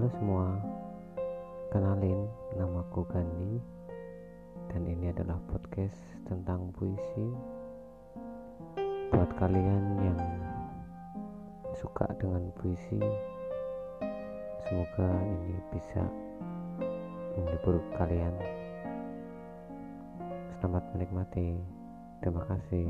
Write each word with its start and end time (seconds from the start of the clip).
Halo 0.00 0.16
semua, 0.16 0.48
kenalin 1.68 2.24
namaku 2.56 3.04
Gandhi. 3.12 3.60
Dan 4.72 4.88
ini 4.88 5.12
adalah 5.12 5.36
podcast 5.44 5.92
tentang 6.24 6.72
puisi. 6.72 7.28
Buat 9.12 9.28
kalian 9.36 10.00
yang 10.00 10.16
suka 11.76 12.08
dengan 12.16 12.48
puisi 12.56 12.96
semoga 14.64 15.20
ini 15.20 15.60
bisa 15.68 16.00
menghibur 17.36 17.84
kalian. 18.00 18.32
Selamat 20.56 20.88
menikmati. 20.96 21.60
Terima 22.24 22.40
kasih. 22.48 22.88